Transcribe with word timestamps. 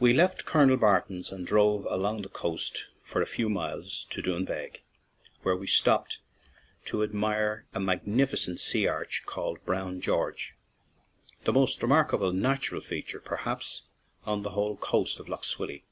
We 0.00 0.14
left 0.14 0.46
Colonel 0.46 0.78
Barton's 0.78 1.30
and 1.30 1.46
drove 1.46 1.84
along 1.84 2.22
the 2.22 2.30
coast 2.30 2.86
for 3.02 3.20
a 3.20 3.26
few 3.26 3.50
miles 3.50 4.06
to 4.08 4.22
Doaghbeg, 4.22 4.80
where 5.42 5.54
we 5.54 5.66
stopped 5.66 6.20
to 6.86 7.02
admire 7.02 7.66
a 7.74 7.78
magnif 7.78 8.30
icent 8.32 8.58
sea 8.58 8.86
arch 8.86 9.24
called" 9.26 9.62
Brown 9.66 10.00
George/' 10.00 10.52
the 11.44 11.52
most 11.52 11.82
remarkable 11.82 12.32
natural 12.32 12.80
feature, 12.80 13.20
perhaps, 13.20 13.82
on 14.24 14.44
the 14.44 14.50
whole 14.56 14.76
coast 14.78 15.20
of 15.20 15.28
Lough 15.28 15.42
Swilly. 15.42 15.84